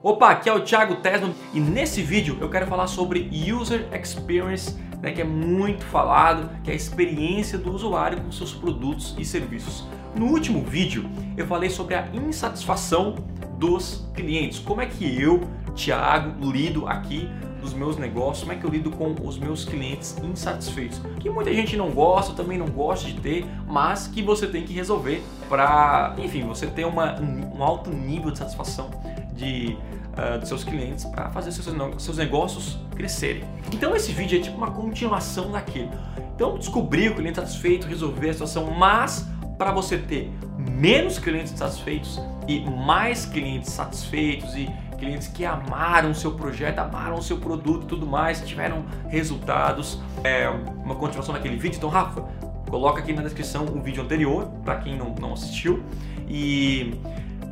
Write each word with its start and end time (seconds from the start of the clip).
Opa, 0.00 0.30
aqui 0.30 0.48
é 0.48 0.54
o 0.54 0.60
Thiago 0.60 0.94
Tesman 0.96 1.34
e 1.52 1.58
nesse 1.58 2.02
vídeo 2.02 2.38
eu 2.40 2.48
quero 2.48 2.68
falar 2.68 2.86
sobre 2.86 3.28
User 3.52 3.88
Experience, 3.92 4.76
né, 5.02 5.10
que 5.10 5.20
é 5.20 5.24
muito 5.24 5.84
falado, 5.84 6.48
que 6.62 6.70
é 6.70 6.72
a 6.72 6.76
experiência 6.76 7.58
do 7.58 7.72
usuário 7.72 8.20
com 8.20 8.30
seus 8.30 8.54
produtos 8.54 9.16
e 9.18 9.24
serviços. 9.24 9.84
No 10.14 10.26
último 10.26 10.62
vídeo 10.62 11.10
eu 11.36 11.48
falei 11.48 11.68
sobre 11.68 11.96
a 11.96 12.06
insatisfação 12.14 13.16
dos 13.58 14.08
clientes, 14.14 14.60
como 14.60 14.80
é 14.80 14.86
que 14.86 15.20
eu, 15.20 15.40
Thiago, 15.74 16.48
lido 16.48 16.86
aqui 16.86 17.28
dos 17.60 17.74
meus 17.74 17.96
negócios, 17.96 18.44
como 18.44 18.52
é 18.52 18.54
que 18.56 18.64
eu 18.64 18.70
lido 18.70 18.92
com 18.92 19.16
os 19.24 19.36
meus 19.36 19.64
clientes 19.64 20.16
insatisfeitos, 20.22 21.02
que 21.18 21.28
muita 21.28 21.52
gente 21.52 21.76
não 21.76 21.90
gosta, 21.90 22.32
também 22.34 22.56
não 22.56 22.68
gosta 22.68 23.08
de 23.08 23.14
ter, 23.20 23.44
mas 23.66 24.06
que 24.06 24.22
você 24.22 24.46
tem 24.46 24.62
que 24.62 24.72
resolver 24.72 25.24
para, 25.48 26.14
enfim, 26.18 26.46
você 26.46 26.68
ter 26.68 26.84
uma, 26.84 27.20
um 27.20 27.64
alto 27.64 27.90
nível 27.90 28.30
de 28.30 28.38
satisfação 28.38 28.90
de, 29.38 29.78
uh, 30.12 30.38
dos 30.38 30.48
seus 30.48 30.64
clientes 30.64 31.04
para 31.06 31.30
fazer 31.30 31.52
seus, 31.52 32.02
seus 32.02 32.18
negócios 32.18 32.78
crescerem. 32.94 33.44
Então 33.72 33.94
esse 33.96 34.12
vídeo 34.12 34.38
é 34.38 34.42
tipo 34.42 34.56
uma 34.56 34.70
continuação 34.70 35.52
daquele. 35.52 35.90
Então 36.34 36.58
descobrir 36.58 37.10
o 37.10 37.14
cliente 37.14 37.36
satisfeito, 37.36 37.86
resolver 37.86 38.30
a 38.30 38.32
situação, 38.32 38.70
mas 38.70 39.26
para 39.56 39.72
você 39.72 39.96
ter 39.96 40.30
menos 40.58 41.18
clientes 41.18 41.52
satisfeitos 41.52 42.20
e 42.46 42.60
mais 42.60 43.24
clientes 43.24 43.70
satisfeitos 43.72 44.54
e 44.54 44.68
clientes 44.98 45.28
que 45.28 45.44
amaram 45.44 46.10
o 46.10 46.14
seu 46.14 46.32
projeto, 46.32 46.80
amaram 46.80 47.16
o 47.16 47.22
seu 47.22 47.38
produto 47.38 47.84
e 47.84 47.86
tudo 47.86 48.06
mais, 48.06 48.40
tiveram 48.46 48.84
resultados. 49.08 50.00
É 50.24 50.48
uma 50.48 50.96
continuação 50.96 51.32
daquele 51.32 51.56
vídeo. 51.56 51.76
Então, 51.76 51.88
Rafa, 51.88 52.22
coloca 52.68 53.00
aqui 53.00 53.12
na 53.12 53.22
descrição 53.22 53.64
o 53.64 53.80
vídeo 53.80 54.02
anterior, 54.02 54.46
para 54.64 54.76
quem 54.76 54.96
não, 54.96 55.14
não 55.14 55.32
assistiu. 55.32 55.82
E, 56.28 56.94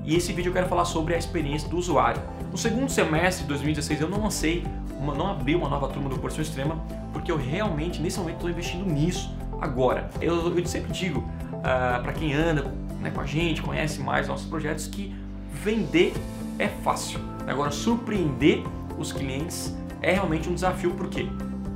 e 0.06 0.14
esse 0.14 0.32
vídeo 0.32 0.50
eu 0.50 0.52
quero 0.52 0.68
falar 0.68 0.84
sobre 0.84 1.14
a 1.14 1.18
experiência 1.18 1.68
do 1.68 1.76
usuário. 1.76 2.22
No 2.52 2.56
segundo 2.56 2.88
semestre 2.88 3.42
de 3.42 3.48
2016 3.48 4.00
eu 4.00 4.08
não 4.08 4.22
lancei, 4.22 4.64
uma, 4.98 5.12
não 5.12 5.26
abri 5.26 5.56
uma 5.56 5.68
nova 5.68 5.88
turma 5.88 6.08
do 6.08 6.16
Porção 6.16 6.40
Extrema, 6.40 6.76
porque 7.12 7.30
eu 7.30 7.36
realmente, 7.36 8.00
nesse 8.00 8.18
momento, 8.18 8.36
estou 8.36 8.50
investindo 8.50 8.86
nisso 8.86 9.34
agora. 9.60 10.08
Eu, 10.20 10.56
eu 10.56 10.66
sempre 10.66 10.92
digo 10.92 11.18
uh, 11.18 11.60
ah, 11.64 12.00
para 12.00 12.12
quem 12.12 12.32
anda 12.32 12.72
né, 13.00 13.10
com 13.10 13.20
a 13.20 13.26
gente, 13.26 13.60
conhece 13.60 14.00
mais 14.00 14.28
nossos 14.28 14.46
projetos, 14.46 14.86
que 14.86 15.12
vender 15.52 16.14
é 16.56 16.68
fácil. 16.68 17.18
Agora, 17.44 17.72
surpreender 17.72 18.62
os 18.96 19.12
clientes 19.12 19.76
é 20.00 20.12
realmente 20.12 20.48
um 20.48 20.54
desafio, 20.54 20.92
porque 20.92 21.28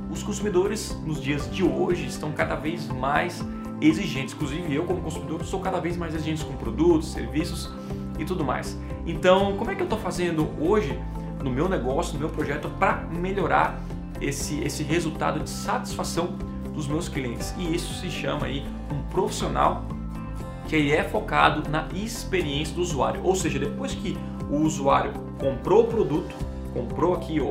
os 0.09 0.23
consumidores 0.23 0.97
nos 1.05 1.21
dias 1.21 1.51
de 1.51 1.63
hoje 1.63 2.07
estão 2.07 2.31
cada 2.31 2.55
vez 2.55 2.87
mais 2.87 3.43
exigentes. 3.81 4.33
Inclusive, 4.33 4.73
eu, 4.73 4.85
como 4.85 5.01
consumidor, 5.01 5.43
sou 5.43 5.59
cada 5.59 5.81
vez 5.81 5.97
mais 5.97 6.15
exigente 6.15 6.45
com 6.45 6.53
produtos, 6.53 7.11
serviços 7.11 7.69
e 8.21 8.25
tudo 8.25 8.43
mais. 8.43 8.77
Então, 9.05 9.55
como 9.57 9.71
é 9.71 9.75
que 9.75 9.81
eu 9.81 9.85
estou 9.85 9.99
fazendo 9.99 10.49
hoje 10.59 10.97
no 11.43 11.49
meu 11.49 11.67
negócio, 11.67 12.13
no 12.13 12.19
meu 12.19 12.29
projeto, 12.29 12.69
para 12.79 13.03
melhorar 13.11 13.79
esse, 14.19 14.59
esse 14.61 14.83
resultado 14.83 15.39
de 15.39 15.49
satisfação 15.49 16.35
dos 16.73 16.87
meus 16.87 17.09
clientes? 17.09 17.53
E 17.57 17.75
isso 17.75 17.93
se 17.99 18.09
chama 18.09 18.45
aí 18.45 18.65
um 18.91 19.01
profissional 19.09 19.85
que 20.67 20.91
é 20.93 21.03
focado 21.03 21.69
na 21.69 21.87
experiência 21.93 22.73
do 22.75 22.81
usuário. 22.81 23.21
Ou 23.23 23.35
seja, 23.35 23.59
depois 23.59 23.93
que 23.93 24.17
o 24.49 24.57
usuário 24.57 25.11
comprou 25.39 25.83
o 25.83 25.87
produto, 25.87 26.33
comprou 26.73 27.13
aqui, 27.13 27.41
ó, 27.41 27.45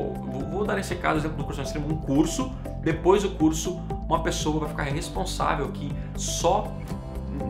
vou 0.49 0.65
dar 0.65 0.79
esse 0.79 0.95
caso, 0.95 1.19
exemplo 1.19 1.37
do 1.37 1.43
curso 1.43 1.61
extremo, 1.61 1.87
um 1.87 1.97
curso, 1.97 2.51
depois 2.81 3.23
do 3.23 3.29
curso, 3.31 3.79
uma 4.07 4.23
pessoa 4.23 4.61
vai 4.61 4.69
ficar 4.69 4.83
responsável 4.83 5.65
aqui 5.65 5.91
só 6.15 6.71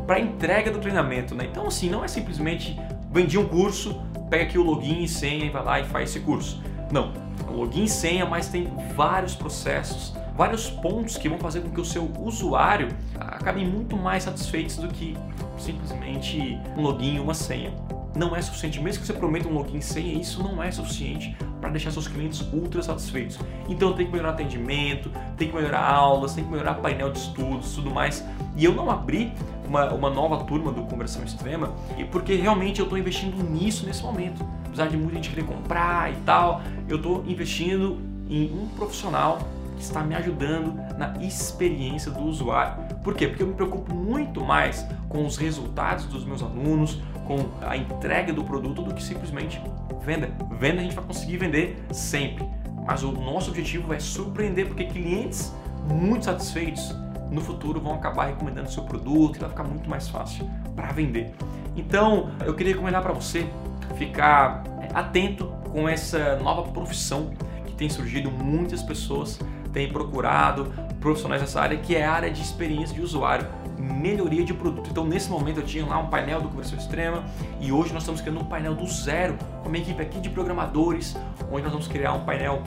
para 0.06 0.19
entrega 0.19 0.72
do 0.72 0.80
treinamento, 0.80 1.33
né? 1.33 1.47
Então 1.50 1.67
assim, 1.67 1.89
não 1.89 2.03
é 2.03 2.08
simplesmente 2.08 2.78
vendi 3.11 3.37
um 3.37 3.47
curso, 3.47 4.01
pega 4.29 4.43
aqui 4.43 4.57
o 4.57 4.63
login 4.63 5.03
e 5.03 5.07
senha 5.07 5.45
e 5.45 5.49
vai 5.49 5.63
lá 5.63 5.79
e 5.79 5.85
faz 5.85 6.09
esse 6.09 6.19
curso. 6.21 6.61
Não, 6.91 7.11
login 7.49 7.83
e 7.83 7.89
senha, 7.89 8.25
mas 8.25 8.47
tem 8.47 8.67
vários 8.95 9.35
processos, 9.35 10.13
vários 10.35 10.69
pontos 10.69 11.17
que 11.17 11.29
vão 11.29 11.37
fazer 11.37 11.61
com 11.61 11.69
que 11.69 11.81
o 11.81 11.85
seu 11.85 12.09
usuário 12.19 12.87
acabe 13.19 13.66
muito 13.66 13.95
mais 13.95 14.23
satisfeitos 14.23 14.77
do 14.77 14.88
que 14.88 15.16
simplesmente 15.57 16.57
um 16.77 16.81
login 16.81 17.16
e 17.16 17.19
uma 17.19 17.33
senha 17.33 17.73
não 18.16 18.35
é 18.35 18.41
suficiente. 18.41 18.79
Mesmo 18.79 19.01
que 19.01 19.07
você 19.07 19.13
prometa 19.13 19.47
um 19.47 19.53
login 19.53 19.81
sem 19.81 20.19
isso 20.19 20.44
não 20.44 20.61
é 20.61 20.71
suficiente 20.71 21.35
para 21.59 21.69
deixar 21.69 21.91
seus 21.91 22.07
clientes 22.07 22.41
ultra 22.53 22.81
satisfeitos. 22.81 23.39
Então 23.69 23.94
tem 23.94 24.05
que 24.05 24.11
melhorar 24.11 24.31
atendimento, 24.31 25.11
tem 25.38 25.47
que 25.47 25.55
melhorar 25.55 25.85
aulas, 25.85 26.33
tem 26.33 26.44
que 26.44 26.50
melhorar 26.50 26.75
painel 26.75 27.11
de 27.11 27.19
estudos, 27.19 27.73
tudo 27.73 27.89
mais. 27.89 28.25
E 28.55 28.66
eu 28.66 28.73
não 28.73 28.89
abri 28.89 29.31
uma, 29.71 29.93
uma 29.93 30.09
nova 30.09 30.43
turma 30.43 30.69
do 30.71 30.81
Conversão 30.83 31.23
Extrema 31.23 31.73
porque 32.11 32.35
realmente 32.35 32.79
eu 32.79 32.83
estou 32.83 32.99
investindo 32.99 33.41
nisso 33.41 33.85
nesse 33.85 34.03
momento. 34.03 34.45
Apesar 34.65 34.87
de 34.87 34.97
muita 34.97 35.15
gente 35.15 35.29
querer 35.29 35.45
comprar 35.45 36.11
e 36.11 36.15
tal, 36.25 36.61
eu 36.89 36.97
estou 36.97 37.23
investindo 37.25 37.97
em 38.29 38.51
um 38.53 38.67
profissional 38.75 39.39
que 39.77 39.83
está 39.83 40.01
me 40.03 40.13
ajudando 40.13 40.73
na 40.97 41.13
experiência 41.21 42.11
do 42.11 42.21
usuário. 42.21 42.83
Por 43.01 43.15
quê? 43.15 43.27
Porque 43.27 43.41
eu 43.41 43.47
me 43.47 43.53
preocupo 43.53 43.95
muito 43.95 44.43
mais 44.43 44.85
com 45.07 45.25
os 45.25 45.37
resultados 45.37 46.05
dos 46.05 46.25
meus 46.25 46.43
alunos, 46.43 47.01
com 47.25 47.45
a 47.65 47.77
entrega 47.77 48.33
do 48.33 48.43
produto 48.43 48.81
do 48.81 48.93
que 48.93 49.01
simplesmente 49.01 49.61
venda. 50.05 50.29
Venda 50.59 50.81
a 50.81 50.83
gente 50.83 50.95
vai 50.95 51.05
conseguir 51.05 51.38
vender 51.38 51.81
sempre, 51.91 52.45
mas 52.85 53.03
o 53.03 53.11
nosso 53.11 53.49
objetivo 53.49 53.93
é 53.93 53.99
surpreender 53.99 54.67
porque 54.67 54.85
clientes 54.85 55.53
muito 55.89 56.25
satisfeitos 56.25 56.93
no 57.31 57.42
futuro 57.42 57.80
vão 57.80 57.94
acabar 57.94 58.25
recomendando 58.25 58.69
seu 58.69 58.84
produto 58.84 59.38
e 59.38 59.40
vai 59.40 59.50
ficar 59.50 59.64
muito 59.64 59.90
mais 59.90 60.09
fácil 60.09 60.47
para 60.75 60.92
vender. 60.92 61.34
Então, 61.75 62.30
eu 62.46 62.53
queria 62.53 62.74
recomendar 62.74 63.02
para 63.02 63.14
você 63.14 63.47
ficar 63.96 64.64
é, 64.81 64.90
atento 64.94 65.47
com 65.72 65.88
essa 65.88 66.36
nova 66.38 66.69
profissão 66.72 67.31
que 67.66 67.74
tem 67.74 67.90
surgido, 67.90 68.30
muitas 68.30 68.84
pessoas 68.84 69.40
têm 69.72 69.90
procurado 69.90 70.72
profissionais 71.00 71.42
nessa 71.42 71.62
área, 71.62 71.78
que 71.78 71.96
é 71.96 72.06
a 72.06 72.12
área 72.12 72.30
de 72.30 72.42
experiência 72.42 72.94
de 72.94 73.02
usuário 73.02 73.48
melhoria 73.81 74.44
de 74.44 74.53
produto. 74.53 74.90
Então, 74.90 75.06
nesse 75.06 75.30
momento, 75.30 75.59
eu 75.59 75.66
tinha 75.66 75.86
lá 75.86 75.98
um 75.98 76.08
painel 76.08 76.42
do 76.42 76.50
Conversão 76.50 76.78
Extrema 76.78 77.24
e 77.59 77.72
hoje 77.72 77.94
nós 77.94 78.03
estamos 78.03 78.22
criando 78.22 78.42
um 78.42 78.46
painel 78.46 78.75
do 78.75 78.88
zero 78.88 79.38
com 79.63 79.69
uma 79.69 79.78
equipe 79.78 80.02
aqui 80.02 80.19
de 80.19 80.30
programadores, 80.30 81.16
onde 81.52 81.63
nós 81.63 81.72
vamos 81.72 81.88
criar 81.88 82.13
um 82.13 82.24
painel 82.24 82.62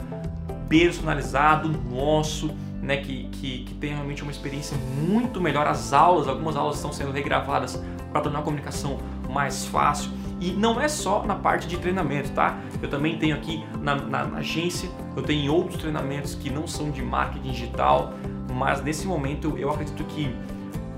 personalizado 0.67 1.69
nosso, 1.89 2.51
né, 2.81 2.97
que, 2.97 3.27
que, 3.29 3.63
que 3.63 3.73
tem 3.75 3.93
realmente 3.93 4.21
uma 4.21 4.31
experiência 4.31 4.77
muito 4.77 5.41
melhor. 5.41 5.67
As 5.67 5.93
aulas, 5.93 6.27
algumas 6.27 6.55
aulas 6.55 6.75
estão 6.75 6.93
sendo 6.93 7.11
regravadas 7.11 7.81
para 8.11 8.21
tornar 8.21 8.39
a 8.39 8.41
comunicação 8.41 8.99
mais 9.29 9.65
fácil. 9.65 10.11
E 10.39 10.51
não 10.51 10.79
é 10.79 10.87
só 10.87 11.23
na 11.23 11.35
parte 11.35 11.67
de 11.67 11.77
treinamento, 11.77 12.29
tá? 12.31 12.57
Eu 12.81 12.89
também 12.89 13.17
tenho 13.17 13.35
aqui 13.35 13.63
na, 13.81 13.95
na, 13.95 14.25
na 14.25 14.37
agência, 14.39 14.89
eu 15.15 15.23
tenho 15.23 15.51
outros 15.53 15.79
treinamentos 15.79 16.35
que 16.35 16.49
não 16.49 16.67
são 16.67 16.91
de 16.91 17.01
marketing 17.01 17.51
digital, 17.51 18.13
mas 18.53 18.81
nesse 18.83 19.07
momento 19.07 19.57
eu 19.57 19.71
acredito 19.71 20.03
que 20.03 20.33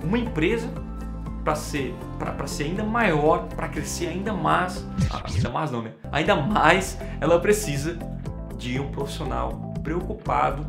uma 0.04 0.18
empresa 0.18 0.68
para 1.44 1.56
ser 1.56 1.96
para 2.20 2.48
ser 2.48 2.66
ainda 2.66 2.84
maior, 2.84 3.48
para 3.56 3.70
crescer 3.70 4.08
ainda 4.08 4.34
mais, 4.34 4.86
ah, 5.12 5.22
ainda 5.24 5.50
mais 5.50 5.72
não, 5.72 5.82
né? 5.82 5.92
Ainda 6.12 6.36
mais, 6.36 6.98
ela 7.22 7.40
precisa 7.40 7.98
de 8.57 8.79
um 8.79 8.90
profissional 8.90 9.73
preocupado, 9.84 10.66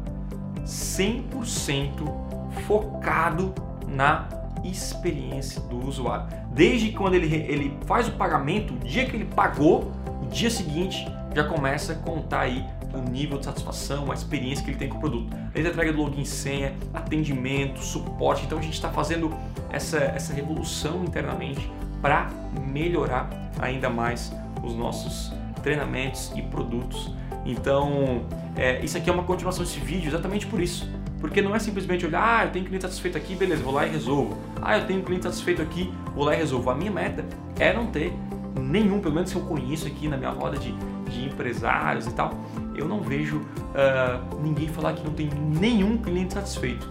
100% 0.64 2.28
focado 2.66 3.54
na 3.86 4.28
experiência 4.64 5.60
do 5.62 5.86
usuário. 5.86 6.26
Desde 6.52 6.92
quando 6.92 7.14
ele, 7.14 7.34
ele 7.34 7.78
faz 7.86 8.08
o 8.08 8.12
pagamento, 8.12 8.74
o 8.74 8.78
dia 8.78 9.06
que 9.06 9.16
ele 9.16 9.24
pagou, 9.24 9.92
o 10.22 10.26
dia 10.26 10.50
seguinte 10.50 11.06
já 11.34 11.44
começa 11.44 11.92
a 11.92 11.96
contar 11.96 12.40
aí 12.40 12.64
o 12.92 13.10
nível 13.10 13.38
de 13.38 13.44
satisfação, 13.44 14.10
a 14.10 14.14
experiência 14.14 14.64
que 14.64 14.70
ele 14.70 14.78
tem 14.78 14.88
com 14.88 14.96
o 14.96 15.00
produto. 15.00 15.34
Desde 15.52 15.70
a 15.70 15.72
entrega 15.72 15.92
do 15.92 16.02
login 16.02 16.24
senha, 16.24 16.74
atendimento, 16.92 17.80
suporte. 17.80 18.44
Então 18.44 18.58
a 18.58 18.62
gente 18.62 18.74
está 18.74 18.90
fazendo 18.90 19.32
essa, 19.70 19.98
essa 19.98 20.32
revolução 20.32 21.04
internamente 21.04 21.70
para 22.00 22.30
melhorar 22.72 23.28
ainda 23.60 23.90
mais 23.90 24.32
os 24.62 24.74
nossos 24.74 25.32
treinamentos 25.60 26.32
e 26.34 26.42
produtos. 26.42 27.12
Então, 27.44 28.22
é, 28.56 28.84
isso 28.84 28.96
aqui 28.96 29.08
é 29.08 29.12
uma 29.12 29.22
continuação 29.22 29.64
desse 29.64 29.80
vídeo 29.80 30.08
exatamente 30.08 30.46
por 30.46 30.60
isso. 30.60 30.88
Porque 31.20 31.42
não 31.42 31.54
é 31.54 31.58
simplesmente 31.58 32.06
olhar, 32.06 32.40
ah, 32.40 32.44
eu 32.44 32.50
tenho 32.52 32.64
cliente 32.64 32.82
satisfeito 32.82 33.18
aqui, 33.18 33.34
beleza, 33.34 33.62
vou 33.62 33.72
lá 33.72 33.86
e 33.86 33.90
resolvo. 33.90 34.36
Ah, 34.62 34.78
eu 34.78 34.86
tenho 34.86 35.02
cliente 35.02 35.24
satisfeito 35.24 35.60
aqui, 35.60 35.92
vou 36.14 36.24
lá 36.24 36.34
e 36.34 36.38
resolvo. 36.38 36.70
A 36.70 36.74
minha 36.74 36.90
meta 36.90 37.24
é 37.58 37.72
não 37.72 37.86
ter 37.86 38.12
nenhum, 38.58 39.00
pelo 39.00 39.14
menos 39.14 39.32
que 39.32 39.38
eu 39.38 39.42
conheço 39.42 39.86
aqui 39.86 40.08
na 40.08 40.16
minha 40.16 40.30
roda 40.30 40.58
de, 40.58 40.72
de 41.10 41.26
empresários 41.26 42.06
e 42.06 42.12
tal, 42.12 42.34
eu 42.74 42.86
não 42.86 43.00
vejo 43.00 43.38
uh, 43.38 44.40
ninguém 44.42 44.68
falar 44.68 44.92
que 44.92 45.04
não 45.04 45.12
tem 45.12 45.28
nenhum 45.60 45.96
cliente 45.98 46.34
satisfeito. 46.34 46.88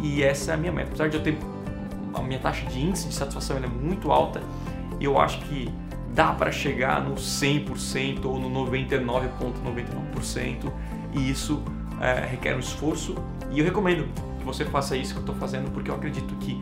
E 0.00 0.22
essa 0.22 0.52
é 0.52 0.54
a 0.54 0.56
minha 0.56 0.72
meta. 0.72 0.88
Apesar 0.88 1.08
de 1.08 1.16
eu 1.16 1.22
ter 1.22 1.38
a 2.14 2.22
minha 2.22 2.38
taxa 2.38 2.66
de 2.66 2.80
índice 2.80 3.08
de 3.08 3.14
satisfação 3.14 3.56
é 3.56 3.66
muito 3.66 4.10
alta, 4.10 4.40
eu 5.00 5.18
acho 5.20 5.40
que 5.40 5.70
dá 6.18 6.32
para 6.32 6.50
chegar 6.50 7.00
no 7.00 7.14
100% 7.14 8.24
ou 8.24 8.40
no 8.40 8.50
99,99% 8.66 10.72
e 11.12 11.30
isso 11.30 11.54
uh, 11.54 12.28
requer 12.28 12.56
um 12.56 12.58
esforço 12.58 13.14
e 13.52 13.60
eu 13.60 13.64
recomendo 13.64 14.08
que 14.36 14.44
você 14.44 14.64
faça 14.64 14.96
isso 14.96 15.12
que 15.12 15.18
eu 15.18 15.22
estou 15.22 15.36
fazendo 15.36 15.70
porque 15.70 15.88
eu 15.88 15.94
acredito 15.94 16.34
que 16.40 16.60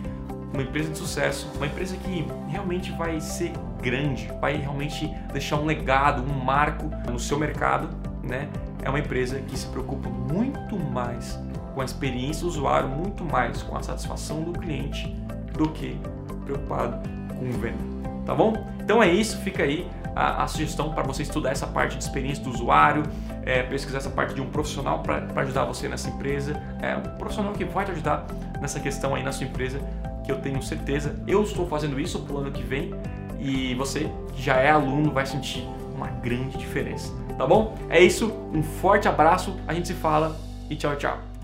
uma 0.53 0.63
empresa 0.63 0.91
de 0.91 0.99
sucesso, 0.99 1.51
uma 1.57 1.67
empresa 1.67 1.97
que 1.97 2.27
realmente 2.49 2.93
vai 2.93 3.19
ser 3.19 3.53
grande, 3.83 4.31
vai 4.43 4.59
realmente 4.59 5.11
deixar 5.33 5.57
um 5.57 5.65
legado, 5.65 6.23
um 6.23 6.45
marco 6.45 6.91
no 7.11 7.19
seu 7.19 7.39
mercado, 7.39 7.89
né? 8.23 8.51
É 8.83 8.91
uma 8.91 8.99
empresa 8.99 9.41
que 9.41 9.59
se 9.59 9.67
preocupa 9.69 10.11
muito 10.11 10.79
mais 10.79 11.39
com 11.75 11.81
a 11.81 11.85
experiência 11.85 12.43
do 12.43 12.49
usuário, 12.49 12.89
muito 12.89 13.25
mais 13.25 13.63
com 13.63 13.75
a 13.75 13.83
satisfação 13.83 14.43
do 14.43 14.53
cliente 14.53 15.09
do 15.55 15.71
que 15.71 15.99
preocupado 16.45 17.09
com 17.39 17.51
venda, 17.53 17.97
tá 18.27 18.35
bom? 18.35 18.67
Então 18.83 19.03
é 19.03 19.09
isso, 19.09 19.39
fica 19.39 19.63
aí 19.63 19.89
a, 20.15 20.43
a 20.43 20.49
sugestão 20.49 20.93
para 20.93 21.03
você 21.03 21.23
estudar 21.23 21.51
essa 21.51 21.67
parte 21.67 21.97
de 21.97 22.03
experiência 22.03 22.43
do 22.43 22.51
usuário, 22.51 23.05
é, 23.45 23.63
pesquisar 23.63 23.99
essa 23.99 24.11
parte 24.11 24.35
de 24.35 24.41
um 24.41 24.51
profissional 24.51 24.99
para 25.01 25.23
ajudar 25.43 25.65
você 25.65 25.89
nessa 25.89 26.11
empresa, 26.11 26.61
é, 26.83 26.97
um 26.97 27.17
profissional 27.17 27.53
que 27.53 27.65
vai 27.65 27.85
te 27.85 27.93
ajudar 27.93 28.27
nessa 28.61 28.81
questão 28.81 29.15
aí 29.15 29.23
na 29.23 29.31
sua 29.31 29.47
empresa, 29.47 29.81
que 30.25 30.33
eu 30.33 30.41
tenho 30.41 30.61
certeza, 30.63 31.15
eu 31.27 31.43
estou 31.43 31.67
fazendo 31.67 32.01
isso 32.01 32.19
pro 32.21 32.39
ano 32.39 32.51
que 32.51 32.63
vem 32.63 32.93
e 33.39 33.75
você 33.75 34.11
que 34.35 34.43
já 34.43 34.57
é 34.57 34.71
aluno 34.71 35.13
vai 35.13 35.25
sentir 35.25 35.67
uma 35.95 36.09
grande 36.09 36.59
diferença, 36.59 37.13
tá 37.39 37.47
bom? 37.47 37.77
É 37.89 38.01
isso, 38.01 38.33
um 38.53 38.63
forte 38.63 39.07
abraço, 39.07 39.57
a 39.69 39.73
gente 39.73 39.87
se 39.87 39.95
fala 39.95 40.37
e 40.69 40.75
tchau, 40.75 40.97
tchau. 40.97 41.36